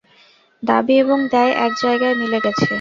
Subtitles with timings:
[0.63, 2.65] দাবি এবং দেয় এক জায়গায় মিলে গেছে।